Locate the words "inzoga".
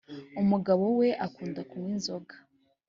1.95-2.35